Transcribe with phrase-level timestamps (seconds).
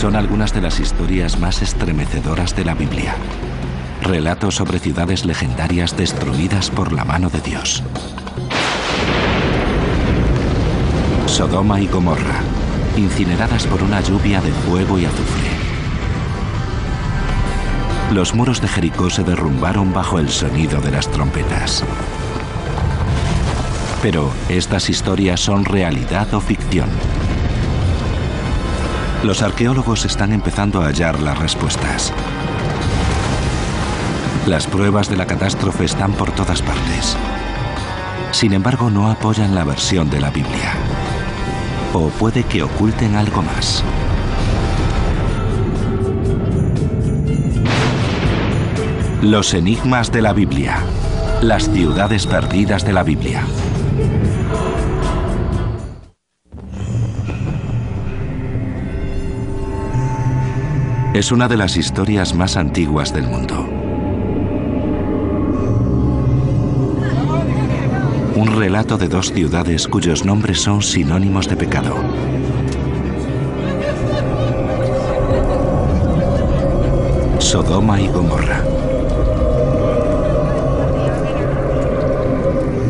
[0.00, 3.14] son algunas de las historias más estremecedoras de la Biblia.
[4.00, 7.82] Relatos sobre ciudades legendarias destruidas por la mano de Dios.
[11.26, 12.40] Sodoma y Gomorra,
[12.96, 15.50] incineradas por una lluvia de fuego y azufre.
[18.10, 21.84] Los muros de Jericó se derrumbaron bajo el sonido de las trompetas.
[24.00, 26.88] Pero, ¿estas historias son realidad o ficción?
[29.22, 32.10] Los arqueólogos están empezando a hallar las respuestas.
[34.46, 37.18] Las pruebas de la catástrofe están por todas partes.
[38.32, 40.72] Sin embargo, no apoyan la versión de la Biblia.
[41.92, 43.84] O puede que oculten algo más.
[49.20, 50.78] Los enigmas de la Biblia.
[51.42, 53.42] Las ciudades perdidas de la Biblia.
[61.12, 63.68] Es una de las historias más antiguas del mundo.
[68.36, 71.96] Un relato de dos ciudades cuyos nombres son sinónimos de pecado.
[77.40, 78.62] Sodoma y Gomorra.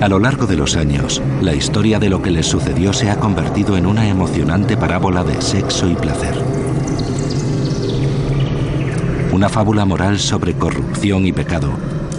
[0.02, 3.18] A lo largo de los años, la historia de lo que les sucedió se ha
[3.18, 6.49] convertido en una emocionante parábola de sexo y placer.
[9.40, 11.70] Una fábula moral sobre corrupción y pecado,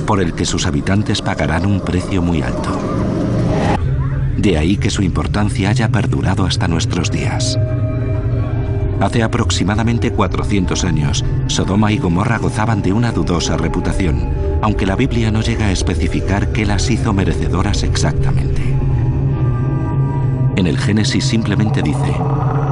[0.07, 2.75] por el que sus habitantes pagarán un precio muy alto.
[4.37, 7.59] De ahí que su importancia haya perdurado hasta nuestros días.
[8.99, 14.27] Hace aproximadamente 400 años, Sodoma y Gomorra gozaban de una dudosa reputación,
[14.63, 18.63] aunque la Biblia no llega a especificar qué las hizo merecedoras exactamente.
[20.55, 22.15] En el Génesis simplemente dice,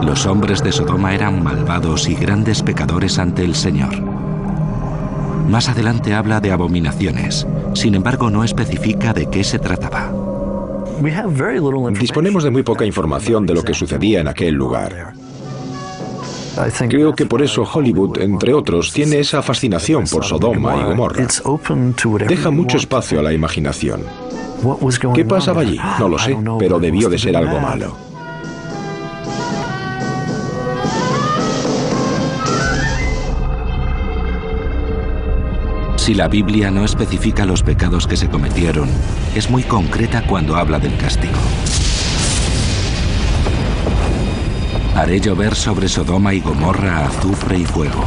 [0.02, 4.08] los hombres de Sodoma eran malvados y grandes pecadores ante el Señor.
[5.50, 10.14] Más adelante habla de abominaciones, sin embargo no especifica de qué se trataba.
[11.99, 15.14] Disponemos de muy poca información de lo que sucedía en aquel lugar.
[16.88, 21.27] Creo que por eso Hollywood, entre otros, tiene esa fascinación por Sodoma y Gomorra.
[22.27, 24.02] Deja mucho espacio a la imaginación.
[25.15, 25.80] ¿Qué pasaba allí?
[25.99, 28.08] No lo sé, pero debió de ser algo malo.
[36.09, 38.89] Si la Biblia no especifica los pecados que se cometieron,
[39.36, 41.37] es muy concreta cuando habla del castigo.
[44.95, 48.03] Haré llover sobre Sodoma y Gomorra azufre y fuego.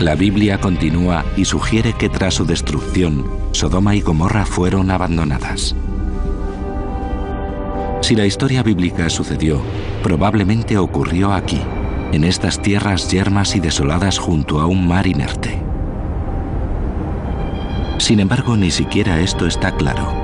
[0.00, 5.76] La Biblia continúa y sugiere que tras su destrucción, Sodoma y Gomorra fueron abandonadas.
[8.02, 9.62] Si la historia bíblica sucedió,
[10.02, 11.60] probablemente ocurrió aquí,
[12.12, 15.58] en estas tierras yermas y desoladas junto a un mar inerte.
[17.98, 20.21] Sin embargo, ni siquiera esto está claro.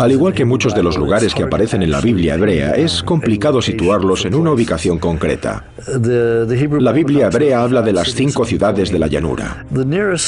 [0.00, 3.62] Al igual que muchos de los lugares que aparecen en la Biblia hebrea, es complicado
[3.62, 5.64] situarlos en una ubicación concreta.
[5.86, 9.64] La Biblia hebrea habla de las cinco ciudades de la llanura.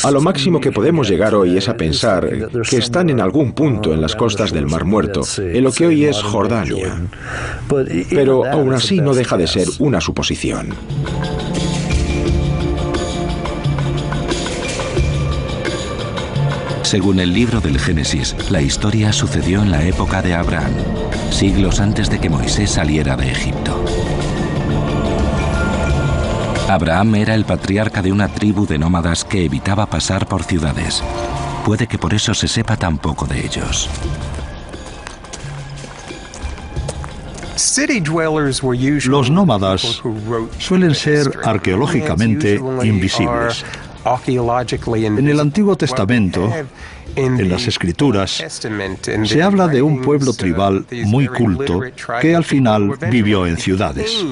[0.02, 2.28] A lo máximo que podemos llegar hoy es a pensar
[2.68, 6.04] que están en algún punto en las costas del Mar Muerto, en lo que hoy
[6.04, 7.00] es Jordania.
[8.10, 10.74] Pero aún así no deja de ser una suposición.
[16.86, 20.70] Según el libro del Génesis, la historia sucedió en la época de Abraham,
[21.30, 23.84] siglos antes de que Moisés saliera de Egipto.
[26.68, 31.02] Abraham era el patriarca de una tribu de nómadas que evitaba pasar por ciudades.
[31.64, 33.90] Puede que por eso se sepa tan poco de ellos.
[39.06, 40.02] Los nómadas
[40.58, 43.64] suelen ser arqueológicamente invisibles.
[44.06, 46.52] En el Antiguo Testamento,
[47.16, 48.42] en las Escrituras,
[49.24, 51.80] se habla de un pueblo tribal muy culto
[52.20, 54.24] que al final vivió en ciudades.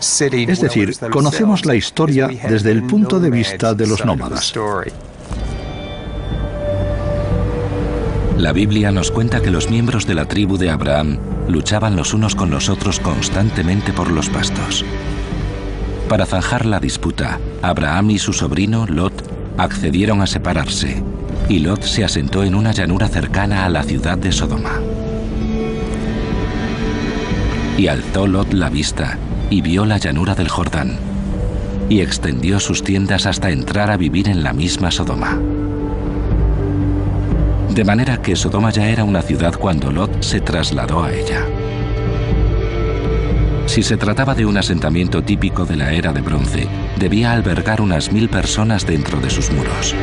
[0.00, 4.52] Es decir, conocemos la historia desde el punto de vista de los nómadas.
[8.36, 12.34] La Biblia nos cuenta que los miembros de la tribu de Abraham luchaban los unos
[12.34, 14.82] con los otros constantemente por los pastos.
[16.10, 19.12] Para zanjar la disputa, Abraham y su sobrino Lot
[19.56, 21.04] accedieron a separarse,
[21.48, 24.80] y Lot se asentó en una llanura cercana a la ciudad de Sodoma.
[27.78, 29.18] Y alzó Lot la vista
[29.50, 30.98] y vio la llanura del Jordán,
[31.88, 35.38] y extendió sus tiendas hasta entrar a vivir en la misma Sodoma.
[37.72, 41.46] De manera que Sodoma ya era una ciudad cuando Lot se trasladó a ella.
[43.70, 46.66] Si se trataba de un asentamiento típico de la era de bronce,
[46.98, 49.94] debía albergar unas mil personas dentro de sus muros.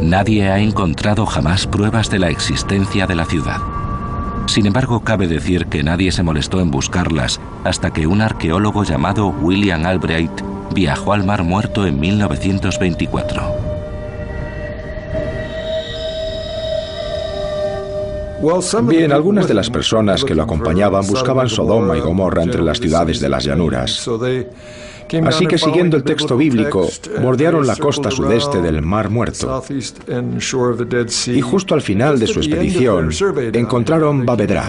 [0.00, 3.58] Nadie ha encontrado jamás pruebas de la existencia de la ciudad.
[4.46, 9.28] Sin embargo, cabe decir que nadie se molestó en buscarlas hasta que un arqueólogo llamado
[9.28, 10.32] William Albright
[10.74, 13.67] viajó al Mar Muerto en 1924.
[18.82, 23.20] Bien, algunas de las personas que lo acompañaban buscaban Sodoma y Gomorra entre las ciudades
[23.20, 24.08] de las llanuras.
[25.26, 26.86] Así que siguiendo el texto bíblico,
[27.22, 29.64] bordearon la costa sudeste del Mar Muerto.
[31.26, 33.10] Y justo al final de su expedición,
[33.54, 34.68] encontraron Babedra.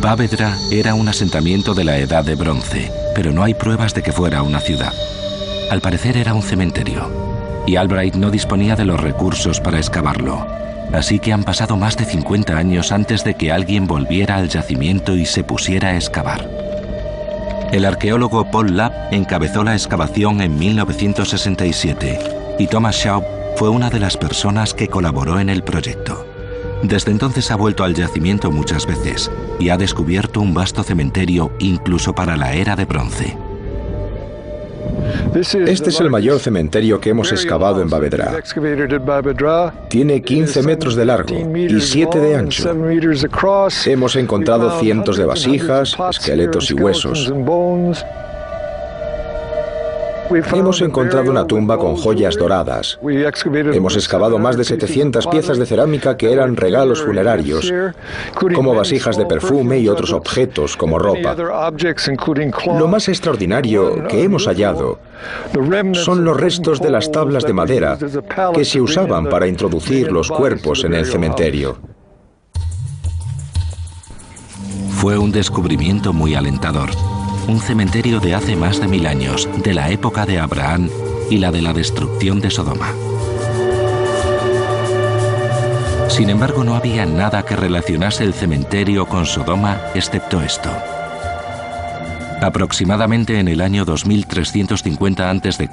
[0.00, 4.12] Babedra era un asentamiento de la Edad de Bronce, pero no hay pruebas de que
[4.12, 4.92] fuera una ciudad.
[5.70, 7.08] Al parecer era un cementerio,
[7.66, 10.46] y Albright no disponía de los recursos para excavarlo.
[10.92, 15.16] Así que han pasado más de 50 años antes de que alguien volviera al yacimiento
[15.16, 16.48] y se pusiera a excavar.
[17.72, 22.18] El arqueólogo Paul Lapp encabezó la excavación en 1967
[22.58, 23.24] y Thomas Schaub
[23.56, 26.26] fue una de las personas que colaboró en el proyecto.
[26.82, 32.14] Desde entonces ha vuelto al yacimiento muchas veces y ha descubierto un vasto cementerio incluso
[32.14, 33.36] para la era de bronce.
[35.34, 38.32] Este es el mayor cementerio que hemos excavado en Bavedra.
[39.88, 42.70] Tiene 15 metros de largo y 7 de ancho.
[43.86, 47.32] Hemos encontrado cientos de vasijas, esqueletos y huesos.
[50.30, 52.98] Hemos encontrado una tumba con joyas doradas.
[53.72, 57.72] Hemos excavado más de 700 piezas de cerámica que eran regalos funerarios,
[58.54, 61.36] como vasijas de perfume y otros objetos como ropa.
[62.78, 64.98] Lo más extraordinario que hemos hallado
[65.92, 67.98] son los restos de las tablas de madera
[68.54, 71.78] que se usaban para introducir los cuerpos en el cementerio.
[74.90, 76.90] Fue un descubrimiento muy alentador
[77.48, 80.88] un cementerio de hace más de mil años, de la época de Abraham
[81.30, 82.92] y la de la destrucción de Sodoma.
[86.08, 90.70] Sin embargo, no había nada que relacionase el cementerio con Sodoma excepto esto.
[92.40, 95.68] Aproximadamente en el año 2350 a.C.,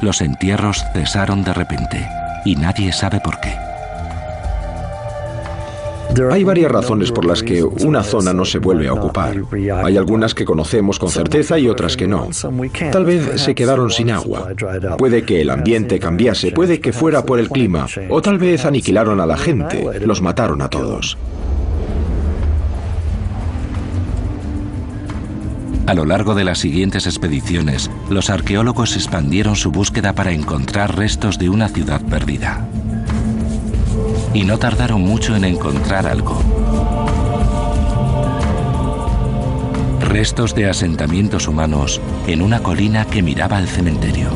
[0.00, 2.06] los entierros cesaron de repente
[2.44, 3.71] y nadie sabe por qué.
[6.30, 9.34] Hay varias razones por las que una zona no se vuelve a ocupar.
[9.82, 12.28] Hay algunas que conocemos con certeza y otras que no.
[12.90, 14.50] Tal vez se quedaron sin agua.
[14.98, 19.20] Puede que el ambiente cambiase, puede que fuera por el clima, o tal vez aniquilaron
[19.20, 21.16] a la gente, los mataron a todos.
[25.86, 31.38] A lo largo de las siguientes expediciones, los arqueólogos expandieron su búsqueda para encontrar restos
[31.38, 32.68] de una ciudad perdida
[34.34, 36.40] y no tardaron mucho en encontrar algo.
[40.00, 44.28] Restos de asentamientos humanos en una colina que miraba al cementerio.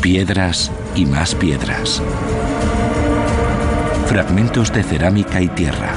[0.00, 2.02] Piedras y más piedras.
[4.06, 5.94] Fragmentos de cerámica y tierra.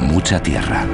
[0.00, 0.86] Mucha tierra.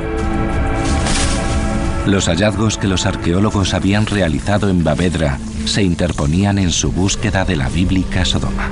[2.06, 7.56] Los hallazgos que los arqueólogos habían realizado en Bavedra se interponían en su búsqueda de
[7.56, 8.70] la bíblica Sodoma.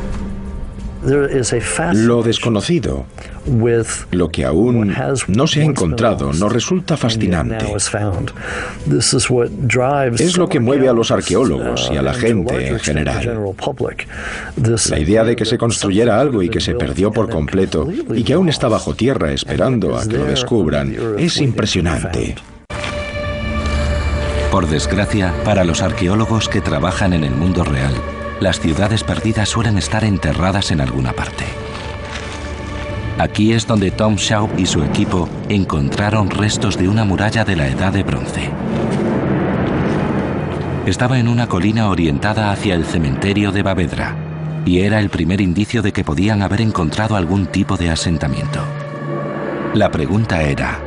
[1.95, 3.07] Lo desconocido,
[4.11, 4.93] lo que aún
[5.29, 7.65] no se ha encontrado, nos resulta fascinante.
[10.19, 13.55] Es lo que mueve a los arqueólogos y a la gente en general.
[14.91, 18.33] La idea de que se construyera algo y que se perdió por completo y que
[18.33, 22.35] aún está bajo tierra esperando a que lo descubran es impresionante.
[24.57, 27.93] Por desgracia, para los arqueólogos que trabajan en el mundo real,
[28.41, 31.45] las ciudades perdidas suelen estar enterradas en alguna parte.
[33.19, 37.69] Aquí es donde Tom Shaw y su equipo encontraron restos de una muralla de la
[37.69, 38.49] Edad de Bronce.
[40.87, 44.17] Estaba en una colina orientada hacia el cementerio de Bavedra
[44.65, 48.61] y era el primer indicio de que podían haber encontrado algún tipo de asentamiento.
[49.75, 50.81] La pregunta era,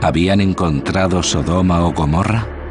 [0.00, 2.61] ¿habían encontrado Sodoma o Gomorra?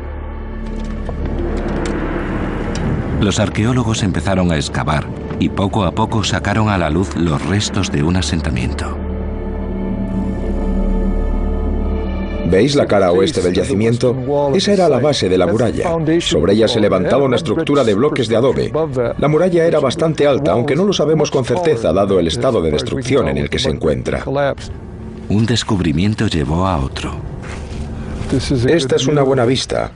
[3.22, 5.06] Los arqueólogos empezaron a excavar
[5.40, 8.98] y poco a poco sacaron a la luz los restos de un asentamiento.
[12.50, 14.16] ¿Veis la cara oeste del yacimiento?
[14.56, 15.88] Esa era la base de la muralla.
[16.20, 18.74] Sobre ella se levantaba una estructura de bloques de adobe.
[19.20, 22.72] La muralla era bastante alta, aunque no lo sabemos con certeza dado el estado de
[22.72, 24.26] destrucción en el que se encuentra.
[25.30, 27.14] Un descubrimiento llevó a otro.
[28.68, 29.92] Esta es una buena vista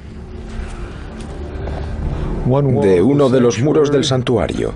[2.46, 4.74] de uno de los muros del santuario.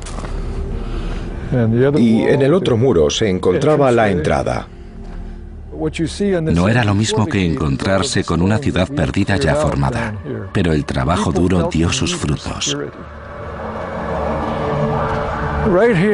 [1.97, 4.67] Y en el otro muro se encontraba la entrada.
[6.41, 10.13] No era lo mismo que encontrarse con una ciudad perdida ya formada,
[10.51, 12.75] pero el trabajo duro dio sus frutos.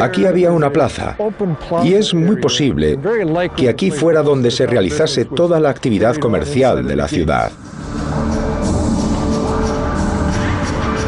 [0.02, 1.16] Aquí había una plaza
[1.84, 3.00] y es muy posible
[3.56, 7.52] que aquí fuera donde se realizase toda la actividad comercial de la ciudad.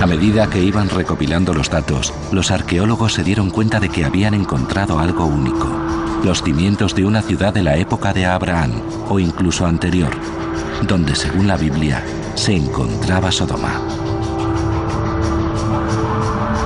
[0.02, 4.36] A medida que iban recopilando los datos, los arqueólogos se dieron cuenta de que habían
[4.36, 5.68] encontrado algo único,
[6.24, 8.74] los cimientos de una ciudad de la época de Abraham
[9.10, 10.12] o incluso anterior,
[10.84, 12.04] donde según la Biblia
[12.36, 13.82] se encontraba Sodoma.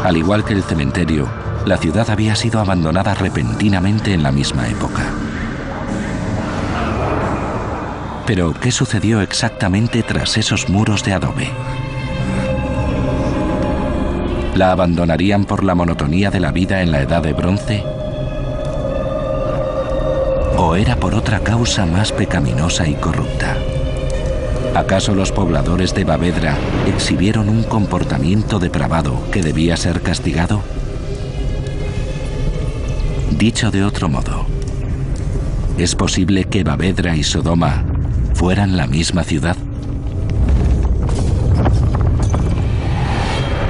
[0.04, 1.30] Al igual que el cementerio,
[1.66, 5.04] la ciudad había sido abandonada repentinamente en la misma época.
[8.26, 11.50] Pero, ¿qué sucedió exactamente tras esos muros de adobe?
[14.55, 17.84] ¿La abandonarían por la monotonía de la vida en la edad de bronce?
[20.58, 23.55] ¿O era por otra causa más pecaminosa y corrupta?
[24.75, 30.62] ¿Acaso los pobladores de Bavedra exhibieron un comportamiento depravado que debía ser castigado?
[33.38, 34.46] Dicho de otro modo,
[35.77, 37.86] ¿es posible que Bavedra y Sodoma
[38.34, 39.55] fueran la misma ciudad?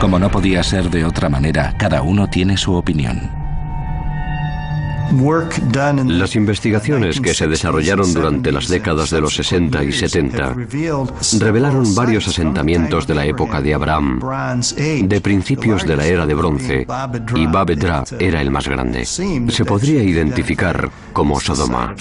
[0.01, 3.29] Como no podía ser de otra manera, cada uno tiene su opinión.
[6.08, 10.55] Las investigaciones que se desarrollaron durante las décadas de los 60 y 70
[11.39, 14.20] revelaron varios asentamientos de la época de Abraham,
[15.03, 16.88] de principios de la era de bronce,
[17.36, 19.05] y Babedra era el más grande.
[19.05, 21.93] Se podría identificar como Sodoma.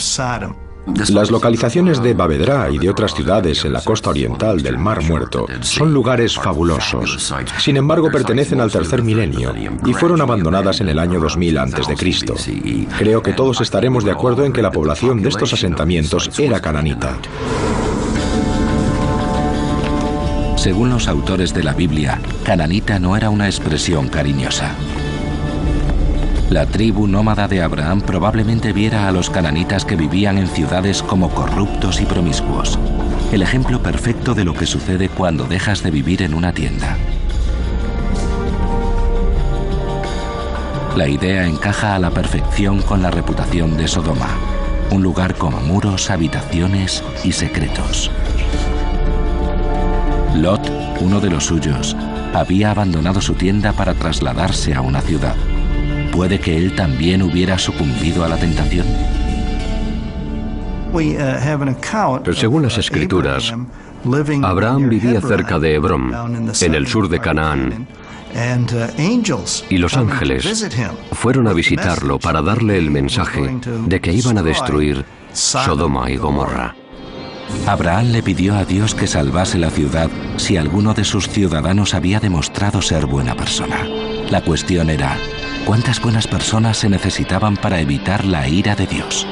[0.87, 5.47] Las localizaciones de Bavedra y de otras ciudades en la costa oriental del Mar Muerto
[5.61, 7.33] son lugares fabulosos.
[7.59, 12.87] Sin embargo, pertenecen al tercer milenio y fueron abandonadas en el año 2000 a.C.
[12.99, 17.17] Creo que todos estaremos de acuerdo en que la población de estos asentamientos era cananita.
[20.57, 24.75] Según los autores de la Biblia, cananita no era una expresión cariñosa.
[26.51, 31.31] La tribu nómada de Abraham probablemente viera a los cananitas que vivían en ciudades como
[31.31, 32.77] corruptos y promiscuos.
[33.31, 36.99] El ejemplo perfecto de lo que sucede cuando dejas de vivir en una tienda.
[40.97, 44.31] La idea encaja a la perfección con la reputación de Sodoma,
[44.91, 48.11] un lugar con muros, habitaciones y secretos.
[50.35, 50.69] Lot,
[51.01, 51.97] uno de los suyos,
[52.35, 55.37] había abandonado su tienda para trasladarse a una ciudad.
[56.13, 58.87] ¿Puede que él también hubiera sucumbido a la tentación?
[60.93, 63.55] Pero según las escrituras,
[64.43, 67.87] Abraham vivía cerca de Hebrón, en el sur de Canaán,
[69.69, 70.69] y los ángeles
[71.13, 76.75] fueron a visitarlo para darle el mensaje de que iban a destruir Sodoma y Gomorra.
[77.67, 82.21] Abraham le pidió a Dios que salvase la ciudad si alguno de sus ciudadanos había
[82.21, 83.85] demostrado ser buena persona.
[84.31, 85.17] La cuestión era,
[85.65, 89.27] ¿Cuántas buenas personas se necesitaban para evitar la ira de Dios?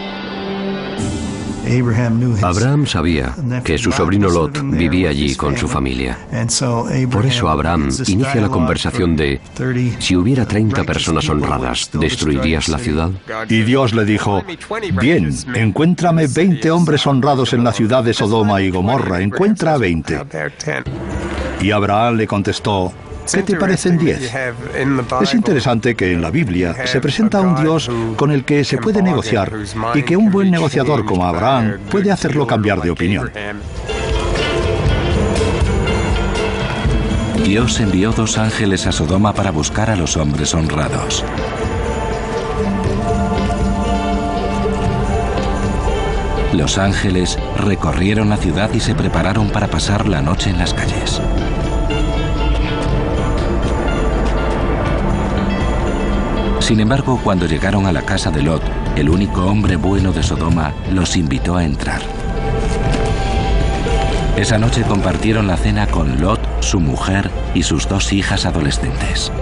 [2.43, 6.17] Abraham sabía que su sobrino Lot vivía allí con su familia.
[7.11, 9.41] Por eso Abraham inicia la conversación de,
[9.99, 13.11] si hubiera 30 personas honradas, ¿destruirías la ciudad?
[13.51, 14.43] Y Dios le dijo,
[14.99, 20.23] bien, encuéntrame 20 hombres honrados en la ciudad de Sodoma y Gomorra, encuentra a 20.
[21.61, 22.93] Y Abraham le contestó,
[23.33, 24.33] ¿Qué te parecen diez?
[25.21, 29.03] Es interesante que en la Biblia se presenta un Dios con el que se puede
[29.03, 29.53] negociar
[29.95, 33.31] y que un buen negociador como Abraham puede hacerlo cambiar de opinión.
[37.45, 41.25] Dios envió dos ángeles a Sodoma para buscar a los hombres honrados.
[46.53, 51.21] Los ángeles recorrieron la ciudad y se prepararon para pasar la noche en las calles.
[56.69, 58.61] Sin embargo, cuando llegaron a la casa de Lot,
[58.95, 62.03] el único hombre bueno de Sodoma los invitó a entrar.
[64.37, 69.33] Esa noche compartieron la cena con Lot, su mujer y sus dos hijas adolescentes.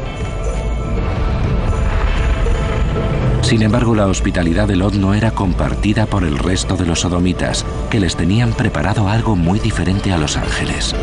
[3.42, 7.66] Sin embargo, la hospitalidad de Lot no era compartida por el resto de los sodomitas,
[7.90, 10.94] que les tenían preparado algo muy diferente a los ángeles.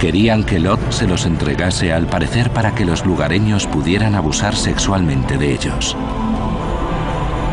[0.00, 5.36] Querían que Lot se los entregase al parecer para que los lugareños pudieran abusar sexualmente
[5.36, 5.96] de ellos.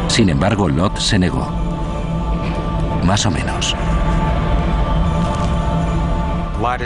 [0.07, 1.49] Sin embargo, Lot se negó.
[3.03, 3.75] Más o menos.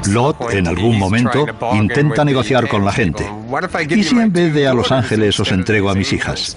[0.07, 3.29] Lot en algún momento intenta negociar con la gente.
[3.89, 6.55] ¿Y si en vez de a Los Ángeles os entrego a mis hijas?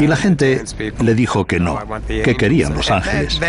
[0.00, 0.62] Y la gente
[1.00, 3.40] le dijo que no, que querían Los Ángeles.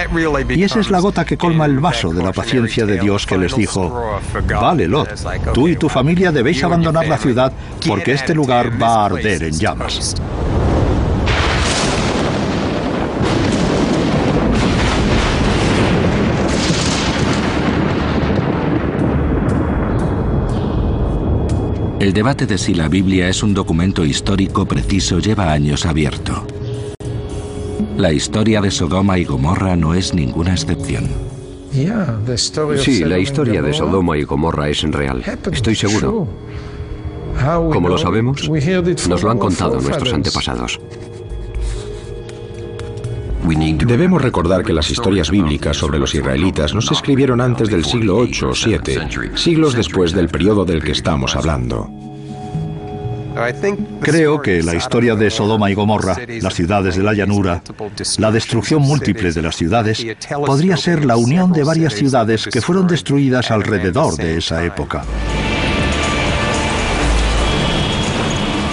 [0.50, 3.38] Y esa es la gota que colma el vaso de la paciencia de Dios que
[3.38, 5.10] les dijo, vale Lot,
[5.54, 7.52] tú y tu familia debéis abandonar la ciudad
[7.88, 10.16] porque este lugar va a arder en llamas.
[22.06, 26.46] El debate de si la Biblia es un documento histórico preciso lleva años abierto.
[27.98, 31.08] La historia de Sodoma y Gomorra no es ninguna excepción.
[32.78, 35.24] Sí, la historia de Sodoma y Gomorra es real.
[35.52, 36.28] Estoy seguro.
[37.44, 38.48] ¿Cómo lo sabemos?
[39.10, 40.80] Nos lo han contado nuestros antepasados.
[43.48, 48.18] Debemos recordar que las historias bíblicas sobre los israelitas no se escribieron antes del siglo
[48.18, 51.95] 8 o 7, siglos después del periodo del que estamos hablando.
[54.02, 57.62] Creo que la historia de Sodoma y Gomorra, las ciudades de la llanura,
[58.18, 60.06] la destrucción múltiple de las ciudades,
[60.46, 65.04] podría ser la unión de varias ciudades que fueron destruidas alrededor de esa época.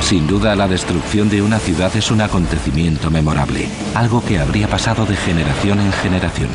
[0.01, 5.07] Sin duda, la destrucción de una ciudad es un acontecimiento memorable, algo que habría pasado
[5.07, 6.51] de generación en generación.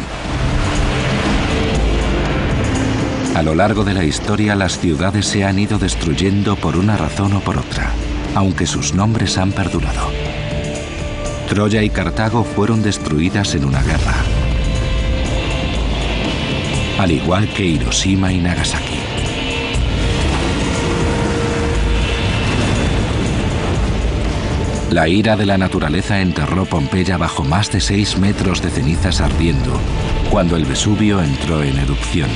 [3.37, 7.33] A lo largo de la historia, las ciudades se han ido destruyendo por una razón
[7.33, 7.91] o por otra,
[8.33, 10.09] aunque sus nombres han perdurado.
[11.47, 14.15] Troya y Cartago fueron destruidas en una guerra,
[16.97, 18.97] al igual que Hiroshima y Nagasaki.
[24.89, 29.79] La ira de la naturaleza enterró Pompeya bajo más de 6 metros de cenizas ardiendo,
[30.31, 32.31] cuando el Vesubio entró en erupción.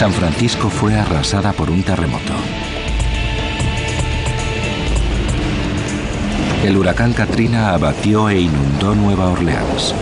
[0.00, 2.32] San Francisco fue arrasada por un terremoto.
[6.64, 9.94] El huracán Katrina abatió e inundó Nueva Orleans.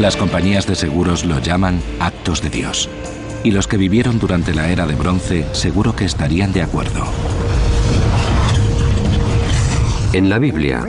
[0.00, 2.88] Las compañías de seguros lo llaman actos de Dios
[3.44, 7.06] y los que vivieron durante la era de bronce seguro que estarían de acuerdo.
[10.16, 10.82] En la Biblia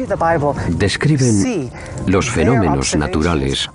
[0.70, 1.70] describen
[2.06, 3.70] los fenómenos naturales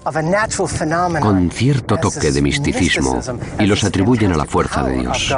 [1.21, 3.21] con cierto toque de misticismo
[3.59, 5.37] y los atribuyen a la fuerza de Dios.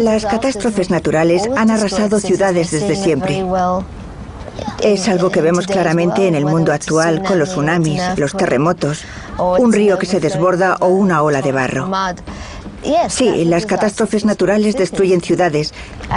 [0.00, 3.44] Las catástrofes naturales han arrasado ciudades desde siempre.
[4.82, 9.04] Es algo que vemos claramente en el mundo actual con los tsunamis, los terremotos,
[9.36, 11.90] un río que se desborda o una ola de barro.
[13.08, 15.72] Sí, las catástrofes naturales destruyen ciudades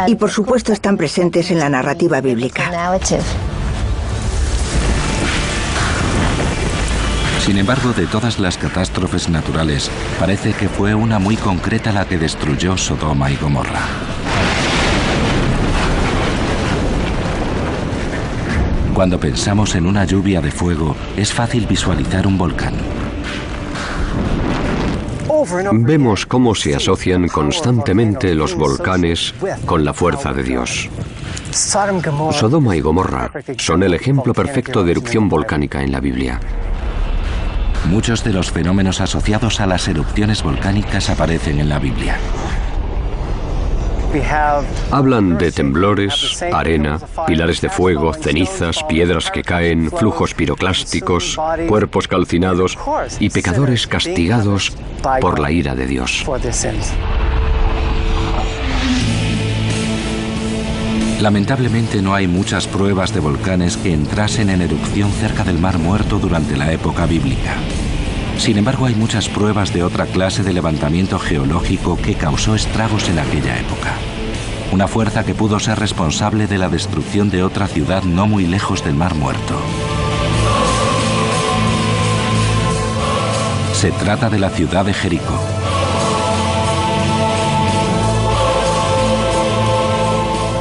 [0.07, 2.71] y por supuesto están presentes en la narrativa bíblica.
[7.45, 12.17] Sin embargo, de todas las catástrofes naturales, parece que fue una muy concreta la que
[12.17, 13.81] destruyó Sodoma y Gomorra.
[18.95, 22.73] Cuando pensamos en una lluvia de fuego, es fácil visualizar un volcán.
[25.73, 29.33] Vemos cómo se asocian constantemente los volcanes
[29.65, 30.89] con la fuerza de Dios.
[31.51, 36.39] Sodoma y Gomorra son el ejemplo perfecto de erupción volcánica en la Biblia.
[37.89, 42.17] Muchos de los fenómenos asociados a las erupciones volcánicas aparecen en la Biblia.
[44.91, 52.77] Hablan de temblores, arena, pilares de fuego, cenizas, piedras que caen, flujos piroclásticos, cuerpos calcinados
[53.19, 54.73] y pecadores castigados
[55.21, 56.25] por la ira de Dios.
[61.21, 66.19] Lamentablemente no hay muchas pruebas de volcanes que entrasen en erupción cerca del Mar Muerto
[66.19, 67.55] durante la época bíblica.
[68.37, 73.19] Sin embargo, hay muchas pruebas de otra clase de levantamiento geológico que causó estragos en
[73.19, 73.93] aquella época.
[74.71, 78.83] Una fuerza que pudo ser responsable de la destrucción de otra ciudad no muy lejos
[78.83, 79.59] del Mar Muerto.
[83.73, 85.39] Se trata de la ciudad de Jericó.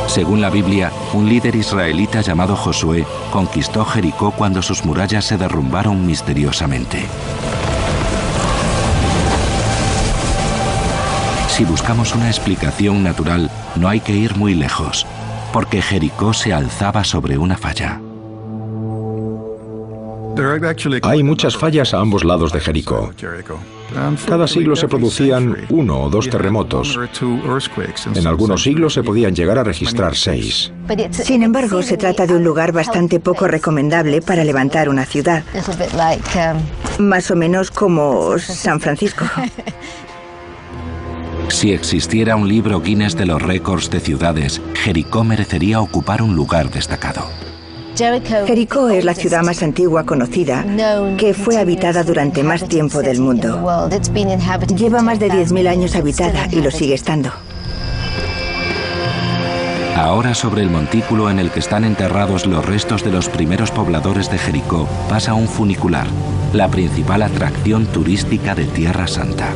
[0.07, 6.07] Según la Biblia, un líder israelita llamado Josué conquistó Jericó cuando sus murallas se derrumbaron
[6.07, 7.07] misteriosamente.
[11.55, 15.07] Si buscamos una explicación natural, no hay que ir muy lejos,
[15.53, 18.01] porque Jericó se alzaba sobre una falla.
[21.03, 23.12] Hay muchas fallas a ambos lados de Jericó.
[24.27, 26.99] Cada siglo se producían uno o dos terremotos.
[28.17, 30.73] En algunos siglos se podían llegar a registrar seis.
[31.12, 35.45] Sin embargo, se trata de un lugar bastante poco recomendable para levantar una ciudad.
[36.99, 39.25] Más o menos como San Francisco.
[41.48, 46.70] Si existiera un libro Guinness de los récords de ciudades, Jericó merecería ocupar un lugar
[46.70, 47.26] destacado.
[48.46, 50.64] Jericó es la ciudad más antigua conocida
[51.16, 53.88] que fue habitada durante más tiempo del mundo.
[54.76, 57.30] Lleva más de 10.000 años habitada y lo sigue estando.
[59.96, 64.28] Ahora sobre el montículo en el que están enterrados los restos de los primeros pobladores
[64.28, 66.09] de Jericó pasa un funicular,
[66.52, 69.54] la principal atracción turística de Tierra Santa.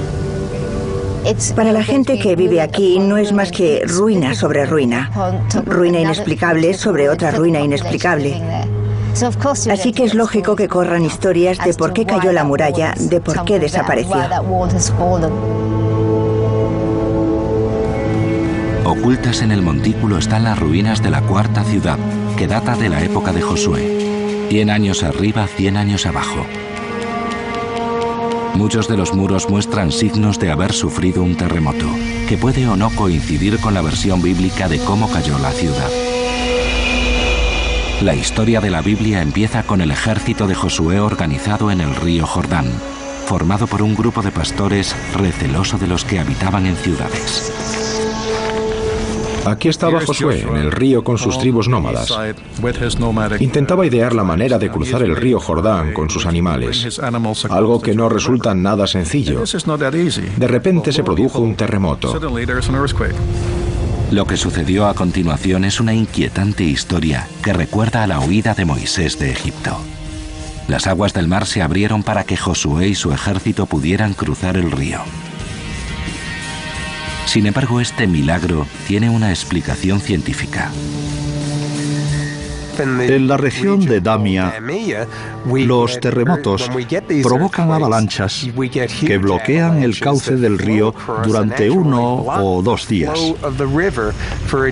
[1.54, 5.10] Para la gente que vive aquí no es más que ruina sobre ruina,
[5.66, 8.40] ruina inexplicable sobre otra ruina inexplicable.
[9.70, 13.44] Así que es lógico que corran historias de por qué cayó la muralla, de por
[13.44, 14.16] qué desapareció.
[18.84, 21.98] Ocultas en el montículo están las ruinas de la cuarta ciudad,
[22.38, 24.46] que data de la época de Josué.
[24.48, 26.46] Cien años arriba, cien años abajo.
[28.58, 31.86] Muchos de los muros muestran signos de haber sufrido un terremoto,
[32.28, 35.88] que puede o no coincidir con la versión bíblica de cómo cayó la ciudad.
[38.02, 42.26] La historia de la Biblia empieza con el ejército de Josué organizado en el río
[42.26, 42.66] Jordán,
[43.26, 47.77] formado por un grupo de pastores receloso de los que habitaban en ciudades.
[49.50, 52.12] Aquí estaba Josué, en el río con sus tribus nómadas.
[53.40, 57.00] Intentaba idear la manera de cruzar el río Jordán con sus animales,
[57.50, 59.42] algo que no resulta nada sencillo.
[60.36, 62.18] De repente se produjo un terremoto.
[64.10, 68.64] Lo que sucedió a continuación es una inquietante historia que recuerda a la huida de
[68.64, 69.76] Moisés de Egipto.
[70.66, 74.70] Las aguas del mar se abrieron para que Josué y su ejército pudieran cruzar el
[74.70, 75.00] río.
[77.28, 80.72] Sin embargo, este milagro tiene una explicación científica.
[82.78, 84.54] En la región de Damia,
[85.44, 86.70] los terremotos
[87.22, 88.48] provocan avalanchas
[89.04, 93.18] que bloquean el cauce del río durante uno o dos días.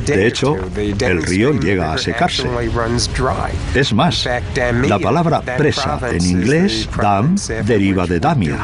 [0.07, 2.49] De hecho, el río llega a secarse.
[3.75, 4.27] Es más,
[4.83, 8.59] la palabra presa en inglés, dam, deriva de Damia.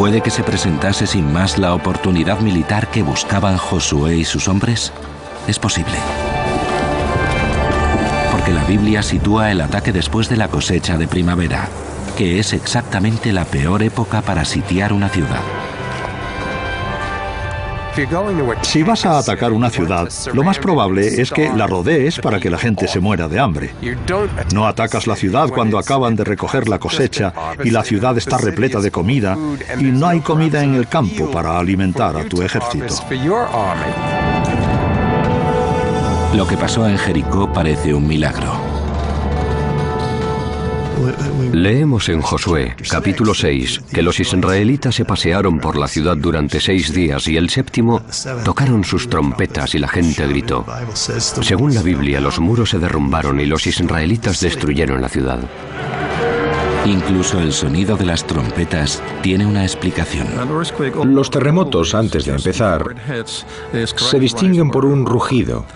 [0.00, 4.94] ¿Puede que se presentase sin más la oportunidad militar que buscaban Josué y sus hombres?
[5.46, 5.92] Es posible.
[8.32, 11.68] Porque la Biblia sitúa el ataque después de la cosecha de primavera,
[12.16, 15.42] que es exactamente la peor época para sitiar una ciudad.
[18.62, 22.50] Si vas a atacar una ciudad, lo más probable es que la rodees para que
[22.50, 23.74] la gente se muera de hambre.
[24.54, 27.32] No atacas la ciudad cuando acaban de recoger la cosecha
[27.64, 29.36] y la ciudad está repleta de comida
[29.78, 32.94] y no hay comida en el campo para alimentar a tu ejército.
[36.34, 38.69] Lo que pasó en Jericó parece un milagro.
[41.52, 46.92] Leemos en Josué, capítulo 6, que los israelitas se pasearon por la ciudad durante seis
[46.92, 48.02] días y el séptimo
[48.44, 50.64] tocaron sus trompetas y la gente gritó.
[50.94, 55.40] Según la Biblia, los muros se derrumbaron y los israelitas destruyeron la ciudad.
[56.86, 60.28] Incluso el sonido de las trompetas tiene una explicación.
[61.14, 62.94] Los terremotos, antes de empezar,
[63.96, 65.66] se distinguen por un rugido.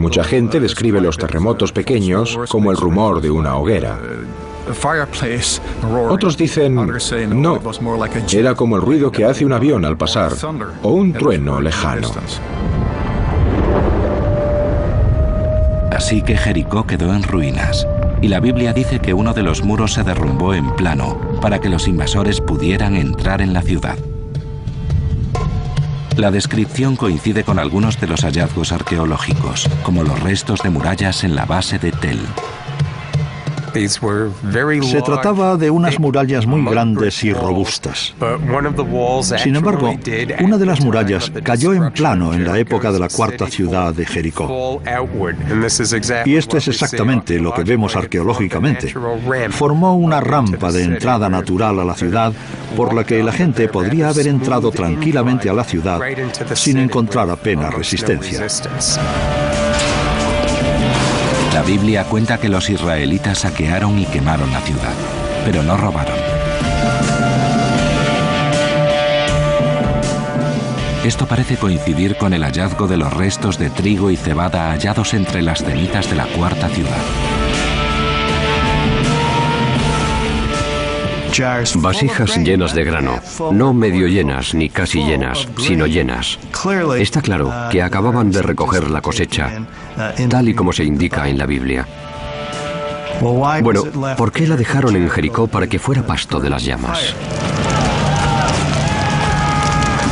[0.00, 3.98] Mucha gente describe los terremotos pequeños como el rumor de una hoguera.
[6.10, 7.60] Otros dicen, no,
[8.32, 10.32] era como el ruido que hace un avión al pasar
[10.82, 12.10] o un trueno lejano.
[15.92, 17.86] Así que Jericó quedó en ruinas
[18.20, 21.68] y la Biblia dice que uno de los muros se derrumbó en plano para que
[21.68, 23.98] los invasores pudieran entrar en la ciudad.
[26.16, 31.36] La descripción coincide con algunos de los hallazgos arqueológicos, como los restos de murallas en
[31.36, 32.18] la base de Tel.
[34.82, 38.14] Se trataba de unas murallas muy grandes y robustas.
[39.42, 39.94] Sin embargo,
[40.40, 44.06] una de las murallas cayó en plano en la época de la cuarta ciudad de
[44.06, 44.80] Jericó.
[46.24, 48.94] Y esto es exactamente lo que vemos arqueológicamente.
[49.50, 52.32] Formó una rampa de entrada natural a la ciudad
[52.76, 56.00] por la que la gente podría haber entrado tranquilamente a la ciudad
[56.54, 58.46] sin encontrar apenas resistencia.
[61.58, 64.94] La Biblia cuenta que los israelitas saquearon y quemaron la ciudad,
[65.44, 66.14] pero no robaron.
[71.02, 75.42] Esto parece coincidir con el hallazgo de los restos de trigo y cebada hallados entre
[75.42, 77.37] las cenizas de la cuarta ciudad.
[81.76, 83.20] Vasijas llenas de grano,
[83.52, 86.38] no medio llenas ni casi llenas, sino llenas.
[86.98, 89.50] Está claro que acababan de recoger la cosecha,
[90.28, 91.86] tal y como se indica en la Biblia.
[93.20, 93.84] Bueno,
[94.16, 97.14] ¿por qué la dejaron en Jericó para que fuera pasto de las llamas?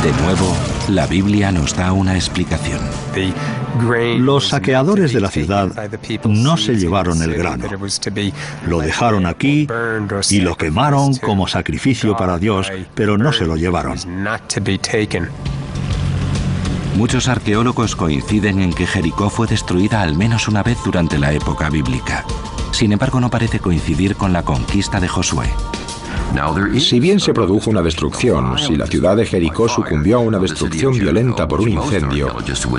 [0.03, 0.55] De nuevo,
[0.89, 2.79] la Biblia nos da una explicación.
[4.17, 5.89] Los saqueadores de la ciudad
[6.27, 7.65] no se llevaron el grano.
[8.67, 9.67] Lo dejaron aquí
[10.29, 13.97] y lo quemaron como sacrificio para Dios, pero no se lo llevaron.
[16.95, 21.69] Muchos arqueólogos coinciden en que Jericó fue destruida al menos una vez durante la época
[21.69, 22.25] bíblica.
[22.71, 25.47] Sin embargo, no parece coincidir con la conquista de Josué.
[26.79, 30.93] Si bien se produjo una destrucción, si la ciudad de Jericó sucumbió a una destrucción
[30.93, 32.35] violenta por un incendio,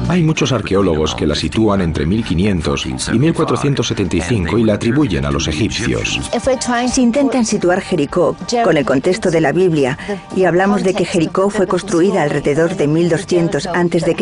[0.08, 5.48] hay muchos arqueólogos que la sitúan entre 1500 y 1475 y la atribuyen a los
[5.48, 6.20] egipcios.
[6.88, 9.98] Si intentan situar Jericó con el contexto de la Biblia
[10.36, 14.16] y hablamos de que Jericó fue construida alrededor de 1200 a.C.,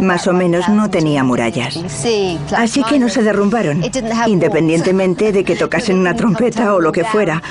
[0.00, 1.78] más o menos no tenía murallas.
[2.56, 3.82] Así que no se derrumbaron,
[4.26, 7.42] independientemente de que tocasen una trompeta o lo que fuera,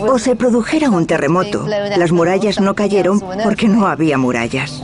[0.00, 1.66] o se produjera un terremoto.
[1.66, 4.82] Las murallas no cayeron porque no había murallas.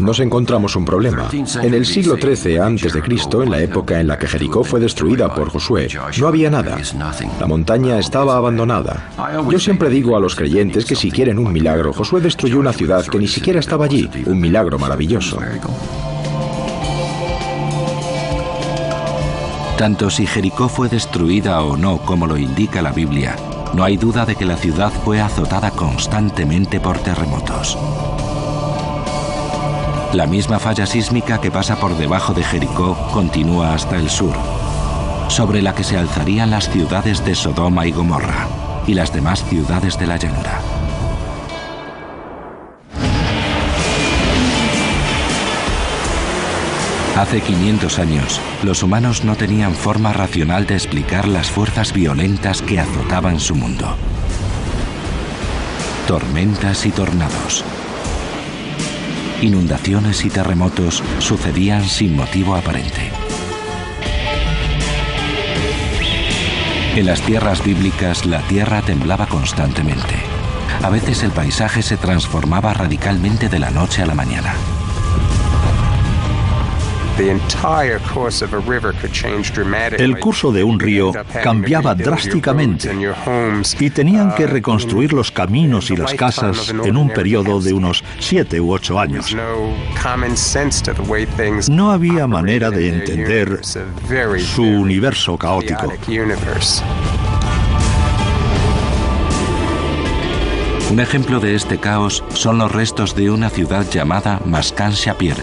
[0.00, 1.28] Nos encontramos un problema.
[1.62, 3.02] En el siglo XIII a.C.,
[3.42, 6.78] en la época en la que Jericó fue destruida por Josué, no había nada.
[7.40, 9.08] La montaña estaba abandonada.
[9.48, 13.04] Yo siempre digo a los creyentes que si quieren un milagro, Josué destruyó una ciudad
[13.06, 14.08] que ni siquiera estaba allí.
[14.26, 15.38] Un milagro maravilloso.
[19.78, 23.36] Tanto si Jericó fue destruida o no, como lo indica la Biblia,
[23.74, 27.78] no hay duda de que la ciudad fue azotada constantemente por terremotos.
[30.12, 34.34] La misma falla sísmica que pasa por debajo de Jericó continúa hasta el sur,
[35.28, 38.48] sobre la que se alzarían las ciudades de Sodoma y Gomorra
[38.84, 40.60] y las demás ciudades de la llanura.
[47.18, 52.78] Hace 500 años, los humanos no tenían forma racional de explicar las fuerzas violentas que
[52.78, 53.96] azotaban su mundo.
[56.06, 57.64] Tormentas y tornados.
[59.42, 63.10] Inundaciones y terremotos sucedían sin motivo aparente.
[66.94, 70.14] En las tierras bíblicas la tierra temblaba constantemente.
[70.84, 74.54] A veces el paisaje se transformaba radicalmente de la noche a la mañana.
[79.98, 82.94] El curso de un río cambiaba drásticamente
[83.80, 88.04] y tenían que uh, reconstruir los caminos y las casas en un periodo de unos
[88.20, 89.36] siete u ocho años.
[91.68, 93.60] No había manera de entender
[94.38, 95.92] su universo caótico.
[100.90, 105.36] Un ejemplo de este caos son los restos de una ciudad llamada Mascan Shapir,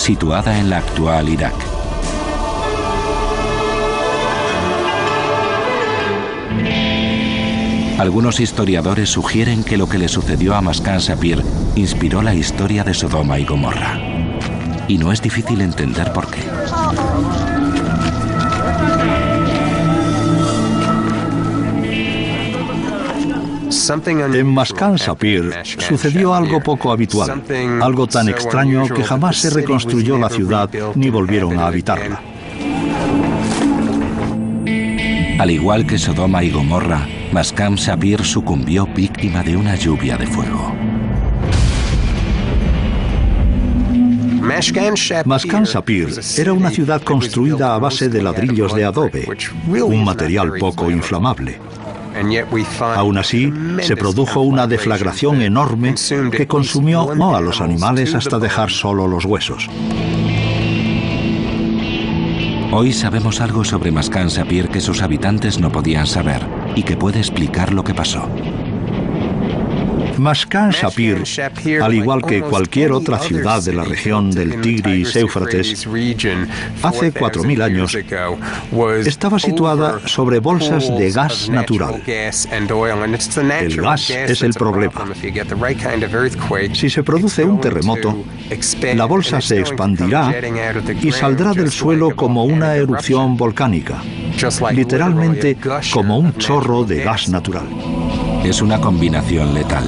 [0.00, 1.54] situada en la actual Irak.
[7.98, 11.44] Algunos historiadores sugieren que lo que le sucedió a Maskan Sapir
[11.76, 14.00] inspiró la historia de Sodoma y Gomorra.
[14.88, 16.40] Y no es difícil entender por qué.
[23.92, 27.42] En Maskan Sapir sucedió algo poco habitual,
[27.82, 32.22] algo tan extraño que jamás se reconstruyó la ciudad ni volvieron a habitarla.
[35.40, 40.72] Al igual que Sodoma y Gomorra, Maskan Sapir sucumbió víctima de una lluvia de fuego.
[45.24, 49.26] Maskan Sapir era una ciudad construida a base de ladrillos de adobe,
[49.66, 51.58] un material poco inflamable.
[52.96, 55.94] Aún así, se produjo una deflagración enorme
[56.30, 59.68] que consumió no a los animales hasta dejar solo los huesos.
[62.72, 67.18] Hoy sabemos algo sobre Mascan Sapir que sus habitantes no podían saber y que puede
[67.18, 68.28] explicar lo que pasó.
[70.18, 71.22] Maskan Shapir,
[71.82, 75.86] al igual que cualquier otra ciudad de la región del Tigris Éufrates,
[76.82, 77.96] hace 4.000 años,
[79.06, 82.02] estaba situada sobre bolsas de gas natural.
[82.06, 85.04] El gas es el problema.
[86.72, 88.24] Si se produce un terremoto,
[88.94, 90.34] la bolsa se expandirá
[91.02, 94.02] y saldrá del suelo como una erupción volcánica,
[94.72, 95.56] literalmente
[95.92, 97.66] como un chorro de gas natural.
[98.44, 99.86] Es una combinación letal.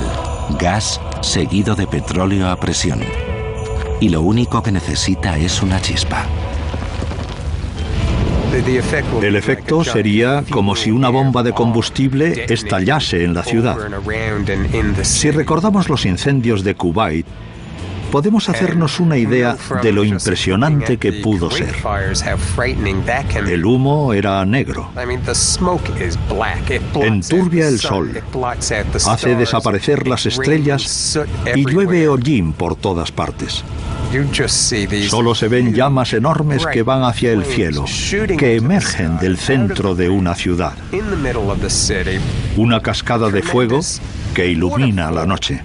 [0.61, 3.01] gas seguido de petróleo a presión.
[3.99, 6.27] Y lo único que necesita es una chispa.
[9.23, 13.79] El efecto sería como si una bomba de combustible estallase en la ciudad.
[15.03, 17.27] Si recordamos los incendios de Kuwait,
[18.13, 21.75] podemos hacernos una idea de lo impresionante que pudo ser.
[23.47, 24.91] El humo era negro.
[26.95, 28.23] Enturbia el sol,
[29.09, 31.19] hace desaparecer las estrellas
[31.55, 33.65] y llueve hollín por todas partes.
[35.09, 37.87] Solo se ven llamas enormes que van hacia el cielo,
[38.37, 40.75] que emergen del centro de una ciudad.
[42.59, 43.81] Una cascada de fuego
[44.35, 45.63] que ilumina la noche.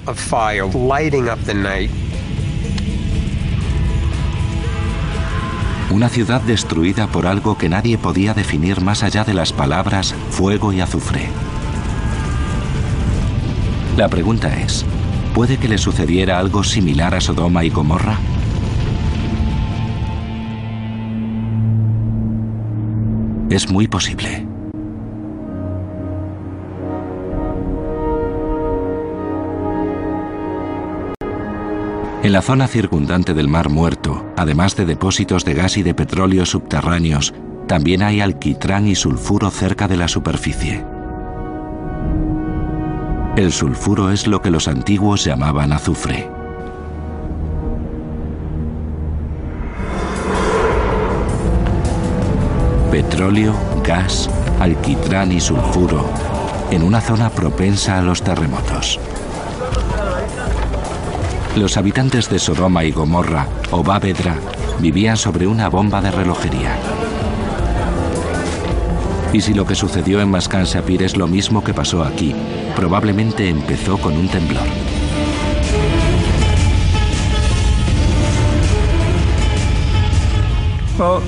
[5.90, 10.74] Una ciudad destruida por algo que nadie podía definir más allá de las palabras fuego
[10.74, 11.30] y azufre.
[13.96, 14.86] La pregunta es,
[15.34, 18.20] ¿puede que le sucediera algo similar a Sodoma y Gomorra?
[23.50, 24.47] Es muy posible.
[32.28, 36.46] En la zona circundante del Mar Muerto, además de depósitos de gas y de petróleo
[36.46, 37.34] subterráneos,
[37.68, 40.84] también hay alquitrán y sulfuro cerca de la superficie.
[43.38, 46.30] El sulfuro es lo que los antiguos llamaban azufre.
[52.92, 56.06] Petróleo, gas, alquitrán y sulfuro
[56.72, 59.00] en una zona propensa a los terremotos.
[61.58, 64.36] Los habitantes de Sodoma y Gomorra o Bávedra
[64.78, 66.78] vivían sobre una bomba de relojería.
[69.34, 72.36] Y si lo que sucedió en Mascan Sapir es lo mismo que pasó aquí,
[72.76, 74.87] probablemente empezó con un temblor.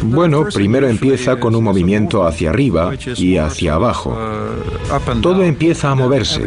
[0.03, 4.17] Bueno, primero empieza con un movimiento hacia arriba y hacia abajo.
[5.21, 6.45] Todo empieza a moverse.